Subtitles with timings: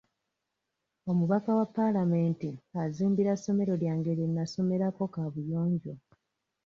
[1.11, 2.49] Omubaka wa palamenti
[2.83, 5.93] azimbira ssomero lyange lye nnasomerako kaabuyonjo.